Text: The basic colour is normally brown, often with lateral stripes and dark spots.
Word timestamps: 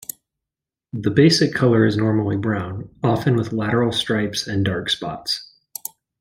The 0.93 1.11
basic 1.11 1.53
colour 1.53 1.85
is 1.85 1.95
normally 1.95 2.35
brown, 2.35 2.89
often 3.03 3.35
with 3.35 3.53
lateral 3.53 3.91
stripes 3.91 4.47
and 4.47 4.65
dark 4.65 4.89
spots. 4.89 5.47